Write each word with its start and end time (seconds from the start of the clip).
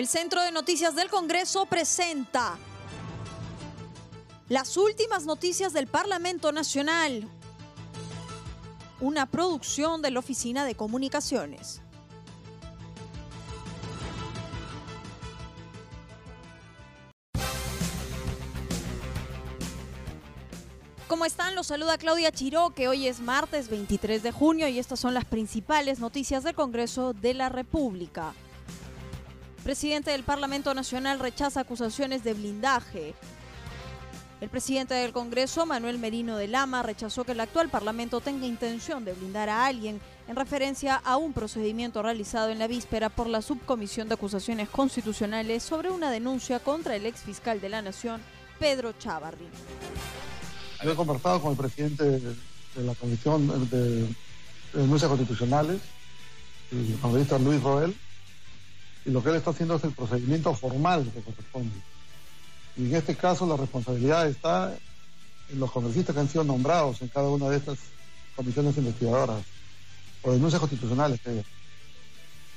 El 0.00 0.08
Centro 0.08 0.40
de 0.42 0.50
Noticias 0.50 0.94
del 0.94 1.10
Congreso 1.10 1.66
presenta 1.66 2.56
las 4.48 4.78
últimas 4.78 5.26
noticias 5.26 5.74
del 5.74 5.88
Parlamento 5.88 6.52
Nacional, 6.52 7.28
una 8.98 9.26
producción 9.26 10.00
de 10.00 10.10
la 10.10 10.20
Oficina 10.20 10.64
de 10.64 10.74
Comunicaciones. 10.74 11.82
¿Cómo 21.08 21.26
están? 21.26 21.54
Los 21.54 21.66
saluda 21.66 21.98
Claudia 21.98 22.32
Chiró, 22.32 22.70
que 22.70 22.88
hoy 22.88 23.06
es 23.06 23.20
martes 23.20 23.68
23 23.68 24.22
de 24.22 24.32
junio 24.32 24.66
y 24.66 24.78
estas 24.78 24.98
son 24.98 25.12
las 25.12 25.26
principales 25.26 25.98
noticias 25.98 26.42
del 26.42 26.54
Congreso 26.54 27.12
de 27.12 27.34
la 27.34 27.50
República. 27.50 28.32
Presidente 29.70 30.10
del 30.10 30.24
Parlamento 30.24 30.74
Nacional 30.74 31.20
rechaza 31.20 31.60
acusaciones 31.60 32.24
de 32.24 32.34
blindaje. 32.34 33.14
El 34.40 34.48
presidente 34.48 34.94
del 34.94 35.12
Congreso, 35.12 35.64
Manuel 35.64 35.96
Merino 35.96 36.36
de 36.36 36.48
Lama, 36.48 36.82
rechazó 36.82 37.22
que 37.22 37.30
el 37.30 37.40
actual 37.40 37.68
Parlamento 37.68 38.20
tenga 38.20 38.48
intención 38.48 39.04
de 39.04 39.12
blindar 39.12 39.48
a 39.48 39.66
alguien 39.66 40.00
en 40.26 40.34
referencia 40.34 40.96
a 40.96 41.16
un 41.18 41.32
procedimiento 41.32 42.02
realizado 42.02 42.50
en 42.50 42.58
la 42.58 42.66
víspera 42.66 43.10
por 43.10 43.28
la 43.28 43.42
Subcomisión 43.42 44.08
de 44.08 44.14
Acusaciones 44.14 44.68
Constitucionales 44.68 45.62
sobre 45.62 45.88
una 45.88 46.10
denuncia 46.10 46.58
contra 46.58 46.96
el 46.96 47.06
exfiscal 47.06 47.60
de 47.60 47.68
la 47.68 47.80
Nación, 47.80 48.20
Pedro 48.58 48.92
Chavarri. 48.98 49.46
He 50.82 50.94
conversado 50.96 51.40
con 51.40 51.52
el 51.52 51.56
presidente 51.56 52.02
de, 52.02 52.34
la 52.74 52.96
Comisión 52.96 53.70
de, 53.70 54.08
Denuncias 54.74 55.08
Constitucionales, 55.08 55.80
el 56.72 56.98
congresista 57.00 57.38
Luis 57.38 57.62
Roel, 57.62 57.94
y 59.04 59.10
lo 59.10 59.22
que 59.22 59.30
él 59.30 59.36
está 59.36 59.50
haciendo 59.50 59.76
es 59.76 59.84
el 59.84 59.92
procedimiento 59.92 60.54
formal 60.54 61.10
que 61.12 61.22
corresponde. 61.22 61.76
Y 62.76 62.86
en 62.86 62.96
este 62.96 63.16
caso 63.16 63.46
la 63.46 63.56
responsabilidad 63.56 64.28
está 64.28 64.76
en 65.50 65.58
los 65.58 65.70
congresistas 65.70 66.14
que 66.14 66.20
han 66.20 66.28
sido 66.28 66.44
nombrados 66.44 67.02
en 67.02 67.08
cada 67.08 67.28
una 67.28 67.48
de 67.48 67.56
estas 67.56 67.78
comisiones 68.36 68.76
investigadoras 68.76 69.42
o 70.22 70.32
denuncias 70.32 70.60
constitucionales 70.60 71.20
que 71.20 71.42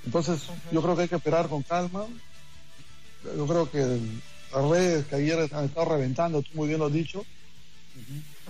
Entonces, 0.05 0.41
yo 0.71 0.81
creo 0.81 0.95
que 0.95 1.03
hay 1.03 1.07
que 1.07 1.15
esperar 1.15 1.47
con 1.47 1.63
calma. 1.63 2.05
Yo 3.37 3.47
creo 3.47 3.71
que 3.71 3.99
las 4.53 4.69
redes 4.69 5.05
que 5.07 5.15
ayer 5.15 5.49
han 5.53 5.65
estado 5.65 5.85
reventando, 5.85 6.41
tú 6.41 6.49
muy 6.55 6.67
bien 6.67 6.79
lo 6.79 6.87
has 6.87 6.93
dicho, 6.93 7.25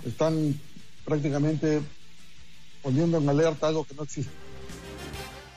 están 0.04 0.60
prácticamente 1.04 1.80
poniendo 2.82 3.18
en 3.18 3.28
alerta 3.28 3.68
algo 3.68 3.84
que 3.84 3.94
no 3.94 4.02
existe. 4.02 4.43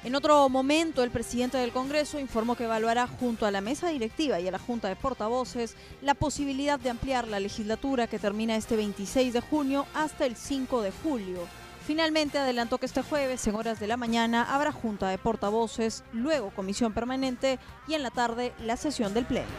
En 0.08 0.16
otro 0.16 0.48
momento, 0.48 1.04
el 1.04 1.12
presidente 1.12 1.58
del 1.58 1.74
Congreso 1.74 2.18
informó 2.18 2.56
que 2.56 2.64
evaluará 2.64 3.08
junto 3.08 3.46
a 3.46 3.52
la 3.52 3.60
mesa 3.60 3.90
directiva 3.90 4.40
y 4.40 4.48
a 4.48 4.52
la 4.52 4.58
Junta 4.58 4.88
de 4.88 4.96
Portavoces 4.96 5.76
la 6.02 6.14
posibilidad 6.14 6.80
de 6.80 6.90
ampliar 6.90 7.28
la 7.28 7.42
legislatura 7.42 8.08
que 8.08 8.18
termina 8.18 8.56
este 8.56 8.78
26 8.78 9.34
de 9.34 9.42
junio 9.42 9.86
hasta 9.94 10.26
el 10.26 10.38
5 10.38 10.82
de 10.82 10.92
julio. 11.04 11.40
Finalmente 11.86 12.38
adelantó 12.38 12.78
que 12.78 12.86
este 12.86 13.02
jueves, 13.02 13.46
en 13.48 13.56
horas 13.56 13.82
de 13.82 13.88
la 13.88 13.98
mañana, 13.98 14.44
habrá 14.44 14.72
Junta 14.72 15.10
de 15.10 15.18
Portavoces, 15.18 16.06
luego 16.14 16.52
Comisión 16.52 16.94
Permanente 16.94 17.60
y 17.86 17.96
en 17.96 18.02
la 18.02 18.10
tarde 18.10 18.54
la 18.64 18.78
sesión 18.78 19.14
del 19.14 19.26
Pleno. 19.26 19.52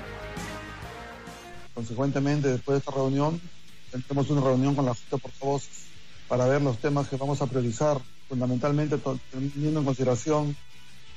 Consecuentemente, 1.74 2.48
después 2.48 2.76
de 2.76 2.78
esta 2.78 2.92
reunión, 2.92 3.38
tendremos 3.90 4.30
una 4.30 4.40
reunión 4.40 4.74
con 4.74 4.86
la 4.86 4.94
Junta 4.94 5.16
de 5.16 5.18
Portavoces 5.18 5.88
para 6.26 6.46
ver 6.46 6.62
los 6.62 6.78
temas 6.78 7.06
que 7.06 7.16
vamos 7.18 7.42
a 7.42 7.46
priorizar 7.46 8.00
fundamentalmente 8.28 8.98
teniendo 9.30 9.80
en 9.80 9.86
consideración 9.86 10.56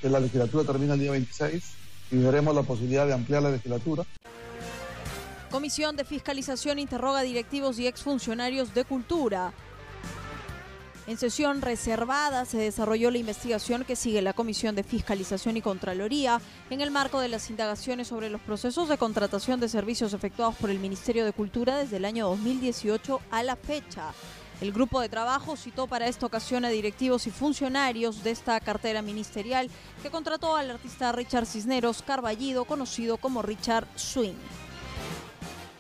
que 0.02 0.10
la 0.10 0.20
legislatura 0.20 0.64
termina 0.64 0.94
el 0.94 1.00
día 1.00 1.12
26 1.12 1.64
y 2.12 2.18
veremos 2.18 2.56
la 2.56 2.64
posibilidad 2.64 3.06
de 3.06 3.14
ampliar 3.14 3.44
la 3.44 3.52
legislatura. 3.52 4.04
Comisión 5.50 5.96
de 5.96 6.06
Fiscalización 6.06 6.80
interroga 6.80 7.22
directivos 7.22 7.78
y 7.78 7.88
exfuncionarios 7.88 8.74
de 8.74 8.86
cultura. 8.86 9.54
En 11.08 11.18
sesión 11.18 11.62
reservada 11.62 12.46
se 12.46 12.58
desarrolló 12.58 13.12
la 13.12 13.18
investigación 13.18 13.84
que 13.84 13.96
sigue 13.96 14.22
la 14.22 14.34
Comisión 14.34 14.76
de 14.76 14.84
Fiscalización 14.84 15.58
y 15.58 15.62
Contraloría 15.62 16.40
en 16.70 16.80
el 16.80 16.92
marco 16.92 17.20
de 17.20 17.28
las 17.28 17.50
indagaciones 17.50 18.08
sobre 18.08 18.30
los 18.30 18.40
procesos 18.40 18.88
de 18.88 18.98
contratación 18.98 19.60
de 19.60 19.68
servicios 19.68 20.14
efectuados 20.14 20.56
por 20.56 20.70
el 20.70 20.80
Ministerio 20.80 21.26
de 21.26 21.34
Cultura 21.34 21.78
desde 21.80 21.98
el 21.98 22.06
año 22.06 22.30
2018 22.30 23.20
a 23.32 23.44
la 23.44 23.56
fecha. 23.56 24.14
El 24.62 24.72
grupo 24.72 25.02
de 25.02 25.10
trabajo 25.10 25.58
citó 25.58 25.88
para 25.88 26.08
esta 26.08 26.28
ocasión 26.28 26.66
a 26.66 26.70
directivos 26.70 27.26
y 27.26 27.32
funcionarios 27.32 28.24
de 28.24 28.30
esta 28.30 28.60
cartera 28.60 29.02
ministerial 29.02 29.72
que 30.04 30.12
contrató 30.12 30.56
al 30.56 30.70
artista 30.70 31.12
Richard 31.12 31.48
Cisneros 31.48 32.04
Carballido, 32.04 32.66
conocido 32.66 33.18
como 33.18 33.42
Richard 33.42 33.88
Swing. 33.96 34.36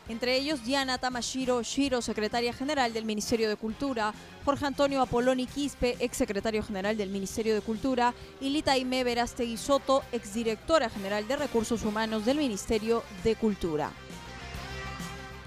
Entre 0.10 0.36
ellos, 0.36 0.66
Diana 0.66 0.98
Tamashiro 0.98 1.62
Shiro, 1.62 2.02
secretaria 2.02 2.54
general 2.54 2.92
del 2.92 3.06
Ministerio 3.06 3.50
de 3.50 3.56
Cultura, 3.56 4.16
Jorge 4.44 4.66
Antonio 4.66 5.04
Apoloni 5.04 5.46
Quispe, 5.46 5.96
exsecretario 6.00 6.64
general 6.64 6.98
del 6.98 7.12
Ministerio 7.12 7.54
de 7.54 7.62
Cultura, 7.62 8.16
y 8.42 8.50
Lita 8.50 8.80
Ime 8.80 9.04
Verástegui 9.04 9.58
Soto, 9.58 10.02
exdirectora 10.12 10.90
general 10.90 11.28
de 11.28 11.36
Recursos 11.36 11.84
Humanos 11.84 12.26
del 12.26 12.38
Ministerio 12.38 13.04
de 13.24 13.36
Cultura 13.36 13.92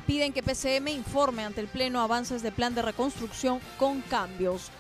piden 0.06 0.32
que 0.32 0.42
PCM 0.42 0.88
informe 0.88 1.44
ante 1.44 1.60
el 1.60 1.69
Pleno 1.69 2.00
avances 2.00 2.42
de 2.42 2.53
plan 2.53 2.75
de 2.75 2.82
reconstrucción 2.82 3.60
con 3.78 4.00
cambios. 4.03 4.70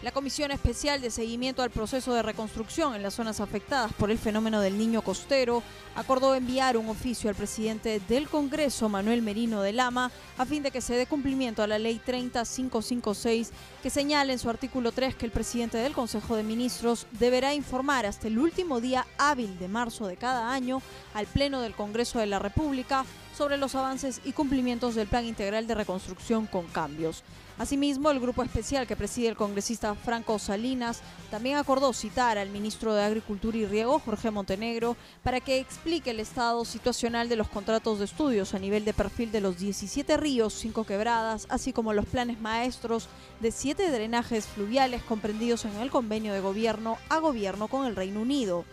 La 0.00 0.12
Comisión 0.12 0.52
Especial 0.52 1.00
de 1.00 1.10
Seguimiento 1.10 1.60
al 1.60 1.70
Proceso 1.70 2.14
de 2.14 2.22
Reconstrucción 2.22 2.94
en 2.94 3.02
las 3.02 3.14
zonas 3.14 3.40
afectadas 3.40 3.92
por 3.92 4.12
el 4.12 4.18
fenómeno 4.18 4.60
del 4.60 4.78
niño 4.78 5.02
costero 5.02 5.60
acordó 5.96 6.36
enviar 6.36 6.76
un 6.76 6.88
oficio 6.88 7.28
al 7.28 7.34
presidente 7.34 8.00
del 8.08 8.28
Congreso, 8.28 8.88
Manuel 8.88 9.22
Merino 9.22 9.60
de 9.60 9.72
Lama, 9.72 10.12
a 10.36 10.46
fin 10.46 10.62
de 10.62 10.70
que 10.70 10.80
se 10.80 10.94
dé 10.94 11.06
cumplimiento 11.06 11.64
a 11.64 11.66
la 11.66 11.80
Ley 11.80 12.00
30556, 12.04 13.50
que 13.82 13.90
señala 13.90 14.32
en 14.32 14.38
su 14.38 14.48
artículo 14.48 14.92
3 14.92 15.16
que 15.16 15.26
el 15.26 15.32
presidente 15.32 15.78
del 15.78 15.94
Consejo 15.94 16.36
de 16.36 16.44
Ministros 16.44 17.08
deberá 17.18 17.52
informar 17.54 18.06
hasta 18.06 18.28
el 18.28 18.38
último 18.38 18.80
día 18.80 19.04
hábil 19.18 19.58
de 19.58 19.66
marzo 19.66 20.06
de 20.06 20.16
cada 20.16 20.52
año 20.52 20.80
al 21.12 21.26
Pleno 21.26 21.60
del 21.60 21.74
Congreso 21.74 22.20
de 22.20 22.26
la 22.26 22.38
República 22.38 23.04
sobre 23.38 23.56
los 23.56 23.76
avances 23.76 24.20
y 24.24 24.32
cumplimientos 24.32 24.96
del 24.96 25.06
Plan 25.06 25.24
Integral 25.24 25.68
de 25.68 25.76
Reconstrucción 25.76 26.48
con 26.48 26.66
cambios. 26.66 27.22
Asimismo, 27.56 28.10
el 28.10 28.18
grupo 28.18 28.42
especial 28.42 28.84
que 28.84 28.96
preside 28.96 29.28
el 29.28 29.36
congresista 29.36 29.94
Franco 29.94 30.40
Salinas 30.40 31.02
también 31.30 31.56
acordó 31.56 31.92
citar 31.92 32.36
al 32.36 32.50
ministro 32.50 32.94
de 32.94 33.04
Agricultura 33.04 33.56
y 33.56 33.64
Riego, 33.64 34.00
Jorge 34.00 34.32
Montenegro, 34.32 34.96
para 35.22 35.38
que 35.38 35.60
explique 35.60 36.10
el 36.10 36.18
estado 36.18 36.64
situacional 36.64 37.28
de 37.28 37.36
los 37.36 37.48
contratos 37.48 38.00
de 38.00 38.06
estudios 38.06 38.54
a 38.54 38.58
nivel 38.58 38.84
de 38.84 38.92
perfil 38.92 39.30
de 39.30 39.40
los 39.40 39.56
17 39.56 40.16
ríos, 40.16 40.54
5 40.54 40.82
quebradas, 40.84 41.46
así 41.48 41.72
como 41.72 41.92
los 41.92 42.06
planes 42.06 42.40
maestros 42.40 43.06
de 43.38 43.52
7 43.52 43.88
drenajes 43.92 44.46
fluviales 44.46 45.04
comprendidos 45.04 45.64
en 45.64 45.76
el 45.76 45.90
convenio 45.90 46.32
de 46.32 46.40
gobierno 46.40 46.98
a 47.08 47.20
gobierno 47.20 47.68
con 47.68 47.86
el 47.86 47.94
Reino 47.94 48.20
Unido. 48.20 48.64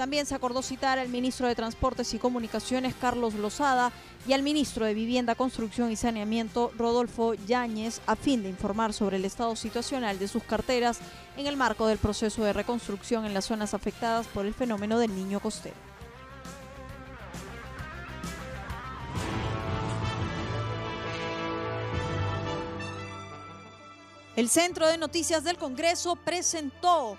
También 0.00 0.24
se 0.24 0.34
acordó 0.34 0.62
citar 0.62 0.98
al 0.98 1.10
ministro 1.10 1.46
de 1.46 1.54
Transportes 1.54 2.14
y 2.14 2.18
Comunicaciones, 2.18 2.94
Carlos 2.98 3.34
Lozada, 3.34 3.92
y 4.26 4.32
al 4.32 4.42
ministro 4.42 4.86
de 4.86 4.94
Vivienda, 4.94 5.34
Construcción 5.34 5.92
y 5.92 5.96
Saneamiento, 5.96 6.72
Rodolfo 6.78 7.34
Yáñez, 7.34 8.00
a 8.06 8.16
fin 8.16 8.42
de 8.42 8.48
informar 8.48 8.94
sobre 8.94 9.18
el 9.18 9.26
estado 9.26 9.54
situacional 9.56 10.18
de 10.18 10.26
sus 10.26 10.42
carteras 10.42 11.00
en 11.36 11.46
el 11.46 11.58
marco 11.58 11.86
del 11.86 11.98
proceso 11.98 12.42
de 12.42 12.54
reconstrucción 12.54 13.26
en 13.26 13.34
las 13.34 13.44
zonas 13.44 13.74
afectadas 13.74 14.26
por 14.26 14.46
el 14.46 14.54
fenómeno 14.54 14.98
del 14.98 15.14
niño 15.14 15.38
costero. 15.38 15.76
El 24.34 24.48
Centro 24.48 24.88
de 24.88 24.96
Noticias 24.96 25.44
del 25.44 25.58
Congreso 25.58 26.16
presentó 26.16 27.18